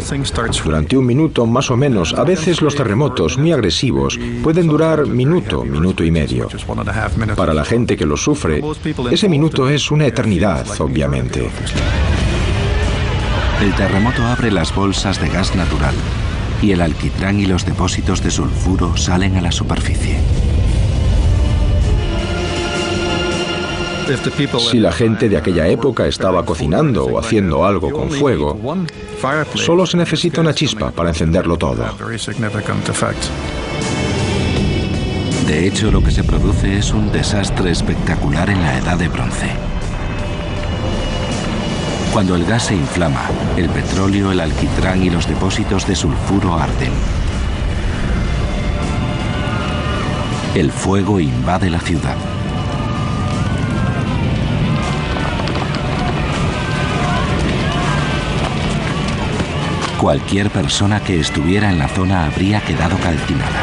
[0.64, 5.64] Durante un minuto más o menos, a veces los terremotos muy agresivos pueden durar minuto,
[5.64, 6.48] minuto y medio.
[7.36, 8.62] Para la gente que lo sufre,
[9.10, 11.48] ese minuto es una eternidad, obviamente.
[13.62, 15.94] El terremoto abre las bolsas de gas natural
[16.60, 20.18] y el alquitrán y los depósitos de sulfuro salen a la superficie.
[24.58, 28.58] Si la gente de aquella época estaba cocinando o haciendo algo con fuego,
[29.54, 31.84] solo se necesita una chispa para encenderlo todo.
[35.46, 39.50] De hecho, lo que se produce es un desastre espectacular en la edad de bronce.
[42.12, 46.92] Cuando el gas se inflama, el petróleo, el alquitrán y los depósitos de sulfuro arden.
[50.54, 52.16] El fuego invade la ciudad.
[60.02, 63.62] Cualquier persona que estuviera en la zona habría quedado calcinada.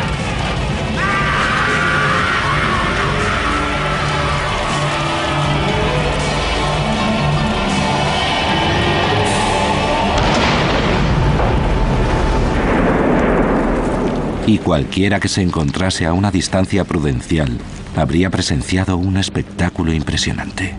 [14.48, 17.58] Y cualquiera que se encontrase a una distancia prudencial
[17.98, 20.74] habría presenciado un espectáculo impresionante.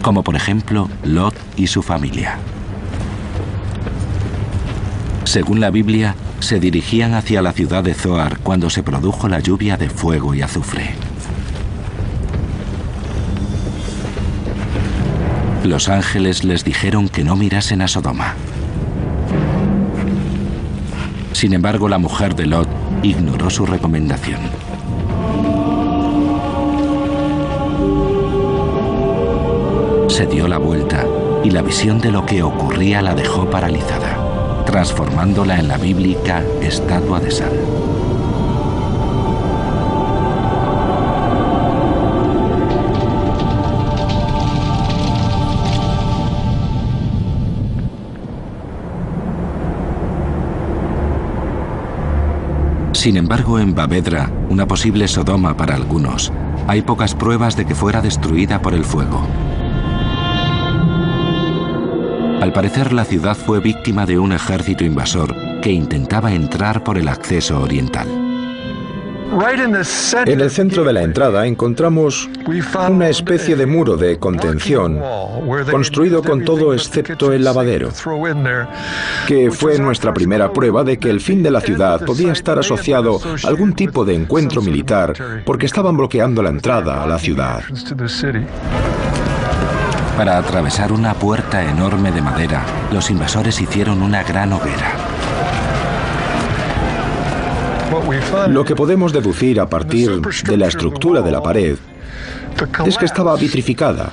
[0.00, 2.38] Como por ejemplo Lot y su familia.
[5.28, 9.76] Según la Biblia, se dirigían hacia la ciudad de Zoar cuando se produjo la lluvia
[9.76, 10.94] de fuego y azufre.
[15.64, 18.36] Los ángeles les dijeron que no mirasen a Sodoma.
[21.32, 22.68] Sin embargo, la mujer de Lot
[23.02, 24.40] ignoró su recomendación.
[30.08, 31.04] Se dio la vuelta
[31.44, 34.17] y la visión de lo que ocurría la dejó paralizada
[34.68, 37.50] transformándola en la bíblica estatua de sal.
[52.92, 56.30] Sin embargo, en Bavedra, una posible Sodoma para algunos,
[56.66, 59.26] hay pocas pruebas de que fuera destruida por el fuego.
[62.40, 67.08] Al parecer la ciudad fue víctima de un ejército invasor que intentaba entrar por el
[67.08, 68.06] acceso oriental.
[70.24, 72.30] En el centro de la entrada encontramos
[72.88, 75.00] una especie de muro de contención
[75.70, 77.90] construido con todo excepto el lavadero,
[79.26, 83.20] que fue nuestra primera prueba de que el fin de la ciudad podía estar asociado
[83.44, 85.12] a algún tipo de encuentro militar
[85.44, 87.62] porque estaban bloqueando la entrada a la ciudad.
[90.18, 94.96] Para atravesar una puerta enorme de madera, los invasores hicieron una gran hoguera.
[98.48, 101.78] Lo que podemos deducir a partir de la estructura de la pared
[102.84, 104.10] es que estaba vitrificada.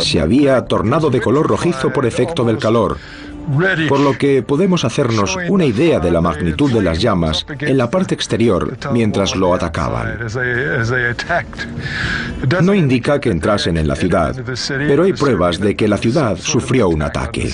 [0.00, 2.96] Se había tornado de color rojizo por efecto del calor,
[3.88, 7.90] por lo que podemos hacernos una idea de la magnitud de las llamas en la
[7.90, 10.18] parte exterior mientras lo atacaban.
[12.62, 14.34] No indica que entrasen en la ciudad,
[14.68, 17.52] pero hay pruebas de que la ciudad sufrió un ataque.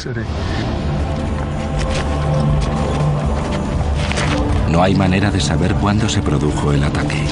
[4.70, 7.24] No hay manera de saber cuándo se produjo el ataque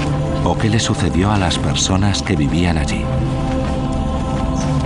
[0.45, 3.05] o qué le sucedió a las personas que vivían allí.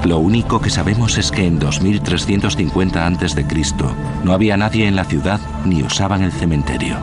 [0.04, 3.46] Lo único que sabemos es que en 2350 a.C.
[4.24, 6.96] no había nadie en la ciudad ni usaban el cementerio.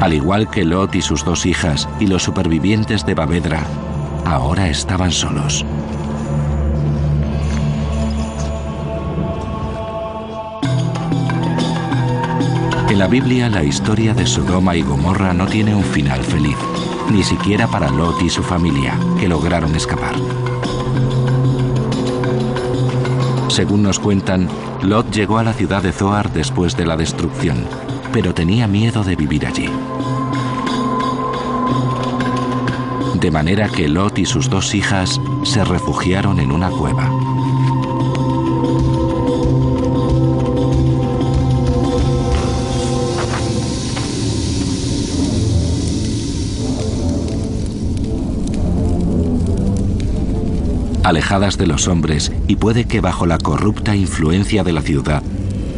[0.00, 3.64] Al igual que Lot y sus dos hijas y los supervivientes de Bavedra,
[4.24, 5.64] ahora estaban solos.
[12.88, 16.56] En la Biblia la historia de Sodoma y Gomorra no tiene un final feliz,
[17.10, 20.14] ni siquiera para Lot y su familia, que lograron escapar.
[23.56, 24.50] Según nos cuentan,
[24.82, 27.64] Lot llegó a la ciudad de Zoar después de la destrucción,
[28.12, 29.70] pero tenía miedo de vivir allí.
[33.18, 37.10] De manera que Lot y sus dos hijas se refugiaron en una cueva.
[51.06, 55.22] Alejadas de los hombres y puede que bajo la corrupta influencia de la ciudad,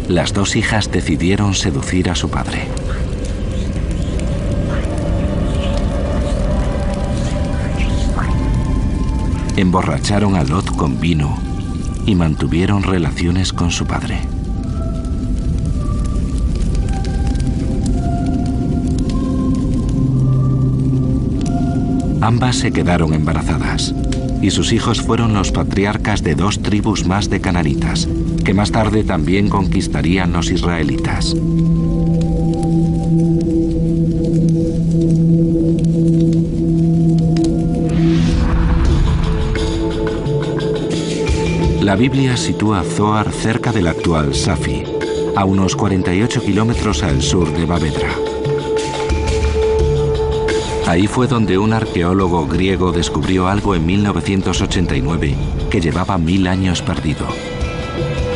[0.09, 2.63] las dos hijas decidieron seducir a su padre.
[9.59, 11.37] Emborracharon a Lot con vino
[12.07, 14.21] y mantuvieron relaciones con su padre.
[22.23, 23.95] Ambas se quedaron embarazadas
[24.41, 28.09] y sus hijos fueron los patriarcas de dos tribus más de cananitas,
[28.45, 31.35] que más tarde también conquistarían los israelitas.
[41.89, 44.85] La Biblia sitúa Zoar cerca del actual Safi,
[45.35, 48.28] a unos 48 kilómetros al sur de Bavedra.
[50.89, 55.37] Ahí fue donde un arqueólogo griego descubrió algo en 1989
[55.71, 57.27] que llevaba mil años perdido.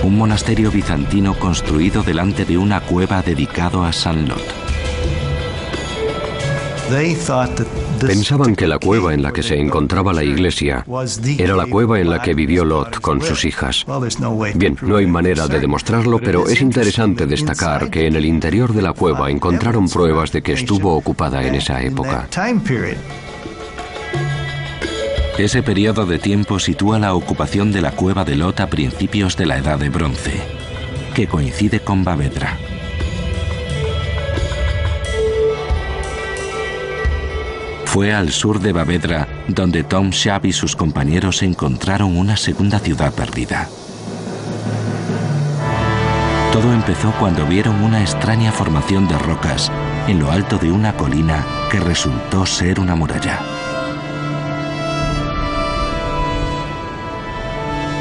[0.02, 4.61] Un monasterio bizantino construido delante de una cueva dedicado a San Lot.
[8.00, 10.84] Pensaban que la cueva en la que se encontraba la iglesia
[11.38, 13.86] era la cueva en la que vivió Lot con sus hijas.
[14.54, 18.82] Bien, no hay manera de demostrarlo, pero es interesante destacar que en el interior de
[18.82, 22.28] la cueva encontraron pruebas de que estuvo ocupada en esa época.
[25.38, 29.46] Ese periodo de tiempo sitúa la ocupación de la cueva de Lot a principios de
[29.46, 30.42] la Edad de Bronce,
[31.14, 32.58] que coincide con Bavedra.
[37.92, 43.12] Fue al sur de Bavedra donde Tom Shab y sus compañeros encontraron una segunda ciudad
[43.12, 43.68] perdida.
[46.54, 49.70] Todo empezó cuando vieron una extraña formación de rocas
[50.08, 53.40] en lo alto de una colina que resultó ser una muralla.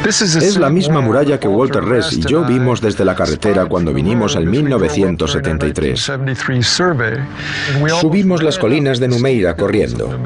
[0.04, 4.36] Es la misma muralla que Walter Ress y yo vimos desde la carretera cuando vinimos
[4.36, 6.12] en 1973.
[8.00, 10.20] Subimos las colinas de Numeira corriendo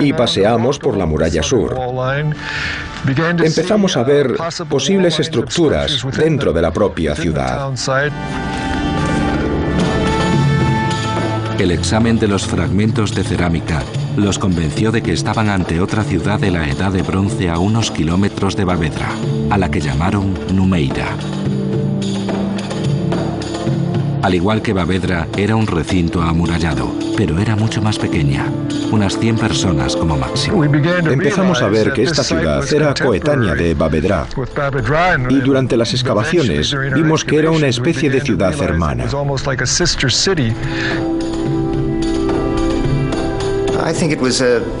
[0.00, 1.74] y paseamos por la muralla sur.
[3.42, 4.36] Empezamos a ver
[4.68, 7.72] posibles estructuras dentro de la propia ciudad.
[11.58, 13.82] El examen de los fragmentos de cerámica
[14.18, 17.90] los convenció de que estaban ante otra ciudad de la Edad de Bronce a unos
[17.90, 19.08] kilómetros de Bavedra,
[19.50, 21.06] a la que llamaron Numeira.
[24.22, 28.46] Al igual que Bavedra, era un recinto amurallado, pero era mucho más pequeña,
[28.90, 30.64] unas 100 personas como máximo.
[30.64, 34.26] Empezamos a ver que esta ciudad era coetánea de Bavedra
[35.30, 39.04] y durante las excavaciones vimos que era una especie de ciudad hermana.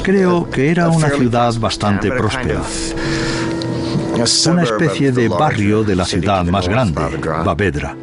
[0.02, 2.62] Creo que era una ciudad bastante próspera.
[4.50, 7.00] Una especie de barrio de la ciudad más grande,
[7.44, 7.96] Bavedra.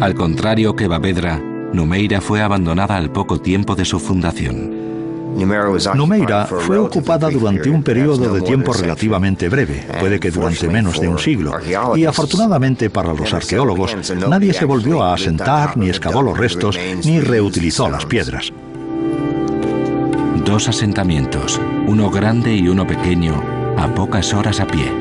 [0.00, 1.38] Al contrario que Bavedra,
[1.72, 4.82] Numeira fue abandonada al poco tiempo de su fundación.
[5.94, 11.08] Numeira fue ocupada durante un periodo de tiempo relativamente breve, puede que durante menos de
[11.08, 11.52] un siglo,
[11.94, 13.96] y afortunadamente para los arqueólogos
[14.28, 18.52] nadie se volvió a asentar, ni excavó los restos, ni reutilizó las piedras.
[20.52, 23.42] Dos asentamientos, uno grande y uno pequeño,
[23.78, 24.92] a pocas horas a pie.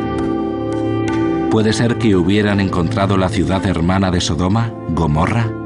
[1.52, 5.61] ¿Puede ser que hubieran encontrado la ciudad hermana de Sodoma, Gomorra?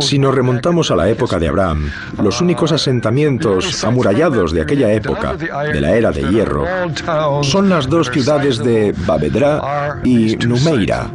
[0.00, 1.90] Si nos remontamos a la época de Abraham,
[2.22, 6.64] los únicos asentamientos amurallados de aquella época, de la era de hierro,
[7.42, 11.10] son las dos ciudades de Babedra y Numeira.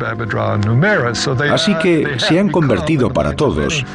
[1.51, 3.85] Así que se han convertido para todos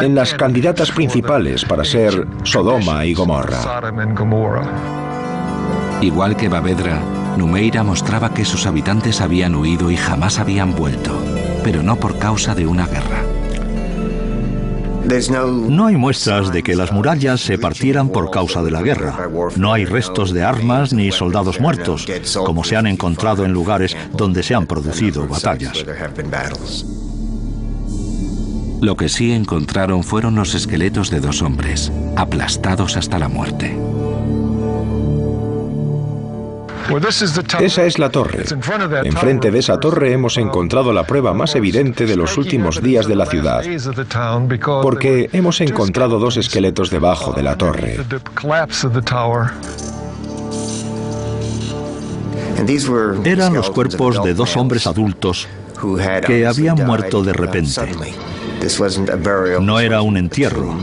[0.00, 3.80] en las candidatas principales para ser Sodoma y Gomorra.
[6.00, 7.00] Igual que Babedra,
[7.36, 11.18] Numeira mostraba que sus habitantes habían huido y jamás habían vuelto,
[11.62, 13.22] pero no por causa de una guerra.
[15.68, 19.28] No hay muestras de que las murallas se partieran por causa de la guerra.
[19.56, 22.06] No hay restos de armas ni soldados muertos,
[22.46, 25.84] como se han encontrado en lugares donde se han producido batallas.
[28.80, 33.76] Lo que sí encontraron fueron los esqueletos de dos hombres, aplastados hasta la muerte.
[37.60, 38.44] Esa es la torre.
[39.04, 43.16] Enfrente de esa torre hemos encontrado la prueba más evidente de los últimos días de
[43.16, 43.62] la ciudad,
[44.82, 47.98] porque hemos encontrado dos esqueletos debajo de la torre.
[53.24, 55.48] Eran los cuerpos de dos hombres adultos
[56.26, 57.80] que habían muerto de repente.
[59.60, 60.76] No era un entierro,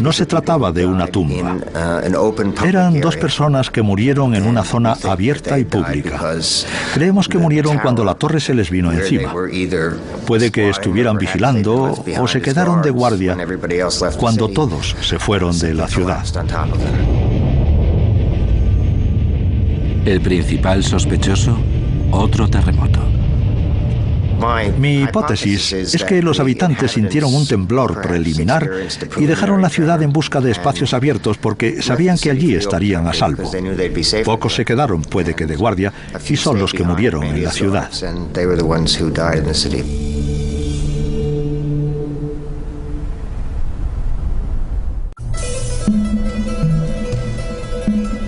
[0.00, 1.56] no se trataba de una tumba.
[1.74, 6.20] Uh, Eran dos personas que murieron en una zona abierta y pública.
[6.94, 9.32] Creemos que murieron cuando la torre se les vino encima.
[10.26, 13.36] Puede que estuvieran vigilando o se quedaron de guardia
[14.18, 16.24] cuando todos se fueron de la ciudad.
[20.04, 21.56] El principal sospechoso,
[22.10, 23.00] otro terremoto.
[24.78, 28.70] Mi hipótesis es que los habitantes sintieron un temblor preliminar
[29.16, 33.14] y dejaron la ciudad en busca de espacios abiertos porque sabían que allí estarían a
[33.14, 33.50] salvo.
[34.24, 35.92] Pocos se quedaron, puede que de guardia,
[36.28, 37.90] y son los que murieron en la ciudad.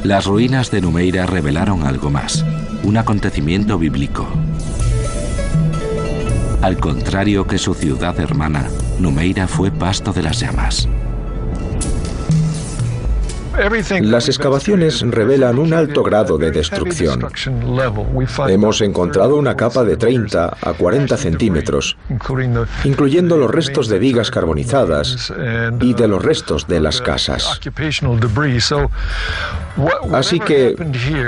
[0.04, 2.44] Las ruinas de Numeira revelaron algo más,
[2.84, 4.45] un acontecimiento bíblico.
[6.62, 8.66] Al contrario que su ciudad hermana,
[8.98, 10.88] Numeira fue pasto de las llamas.
[14.02, 17.26] Las excavaciones revelan un alto grado de destrucción.
[18.48, 21.96] Hemos encontrado una capa de 30 a 40 centímetros,
[22.84, 25.32] incluyendo los restos de vigas carbonizadas
[25.80, 27.60] y de los restos de las casas.
[30.12, 30.74] Así que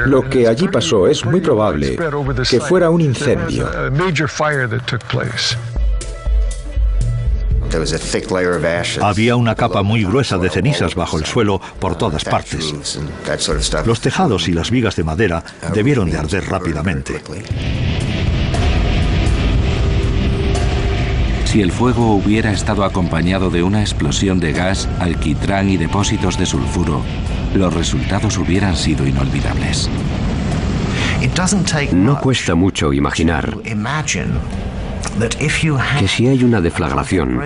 [0.07, 1.99] lo que allí pasó es muy probable
[2.49, 3.69] que fuera un incendio.
[9.03, 12.75] Había una capa muy gruesa de cenizas bajo el suelo por todas partes.
[13.85, 15.45] Los tejados y las vigas de madera
[15.75, 17.23] debieron de arder rápidamente.
[21.45, 26.45] Si el fuego hubiera estado acompañado de una explosión de gas, alquitrán y depósitos de
[26.45, 27.03] sulfuro,
[27.55, 29.89] los resultados hubieran sido inolvidables.
[31.93, 33.57] No cuesta mucho imaginar
[35.99, 37.41] que si hay una deflagración,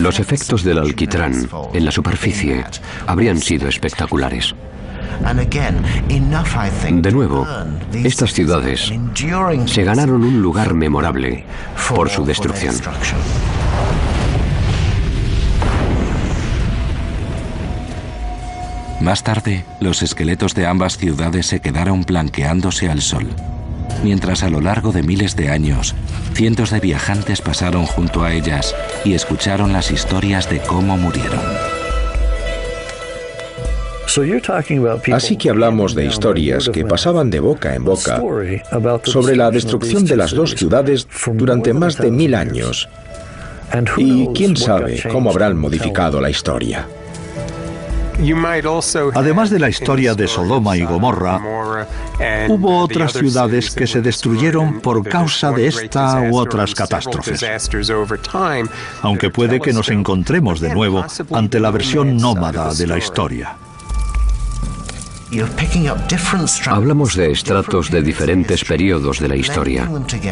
[0.00, 2.64] los efectos del alquitrán en la superficie
[3.06, 4.54] habrían sido espectaculares.
[6.90, 7.46] De nuevo,
[7.92, 8.92] estas ciudades
[9.66, 11.44] se ganaron un lugar memorable
[11.88, 12.74] por su destrucción.
[19.00, 23.28] Más tarde, los esqueletos de ambas ciudades se quedaron blanqueándose al sol
[24.02, 25.94] mientras a lo largo de miles de años,
[26.38, 28.72] cientos de viajantes pasaron junto a ellas
[29.04, 31.40] y escucharon las historias de cómo murieron.
[35.12, 38.22] Así que hablamos de historias que pasaban de boca en boca
[39.02, 42.88] sobre la destrucción de las dos ciudades durante más de mil años.
[43.96, 46.86] Y quién sabe cómo habrán modificado la historia.
[49.14, 51.40] Además de la historia de Sodoma y Gomorra,
[52.48, 57.44] hubo otras ciudades que se destruyeron por causa de esta u otras catástrofes.
[59.02, 63.56] Aunque puede que nos encontremos de nuevo ante la versión nómada de la historia.
[66.66, 69.88] Hablamos de estratos de diferentes periodos de la historia,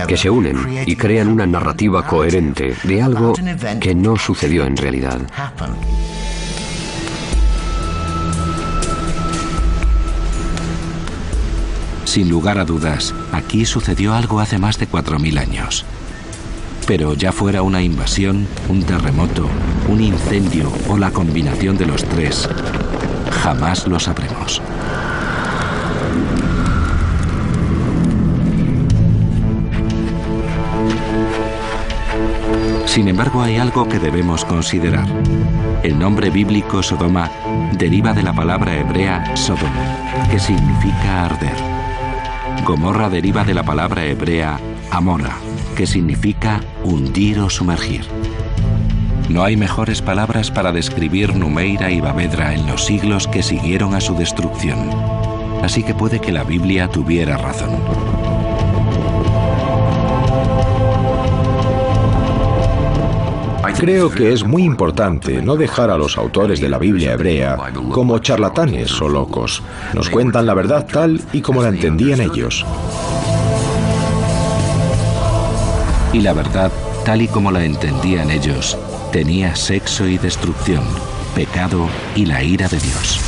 [0.08, 3.34] que se unen y crean una narrativa coherente de algo
[3.78, 5.20] que no sucedió en realidad.
[12.16, 15.84] Sin lugar a dudas, aquí sucedió algo hace más de 4.000 años.
[16.86, 19.46] Pero ya fuera una invasión, un terremoto,
[19.86, 22.48] un incendio o la combinación de los tres,
[23.42, 24.62] jamás lo sabremos.
[32.86, 35.06] Sin embargo, hay algo que debemos considerar.
[35.82, 37.30] El nombre bíblico Sodoma
[37.78, 39.70] deriva de la palabra hebrea Sodom,
[40.30, 41.75] que significa arder.
[42.66, 44.58] Gomorra deriva de la palabra hebrea
[44.90, 45.36] Amora,
[45.76, 48.04] que significa hundir o sumergir.
[49.28, 54.00] No hay mejores palabras para describir Numeira y Bavedra en los siglos que siguieron a
[54.00, 54.90] su destrucción.
[55.62, 57.70] Así que puede que la Biblia tuviera razón.
[63.78, 67.58] Creo que es muy importante no dejar a los autores de la Biblia hebrea
[67.92, 69.62] como charlatanes o locos.
[69.92, 72.64] Nos cuentan la verdad tal y como la entendían ellos.
[76.14, 76.72] Y la verdad,
[77.04, 78.78] tal y como la entendían ellos,
[79.12, 80.82] tenía sexo y destrucción,
[81.34, 83.20] pecado y la ira de Dios.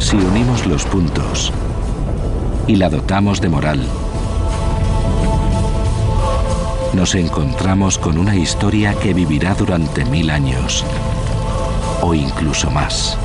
[0.00, 1.50] Si unimos los puntos
[2.66, 3.80] y la dotamos de moral,
[6.94, 10.84] nos encontramos con una historia que vivirá durante mil años
[12.02, 13.18] o incluso más.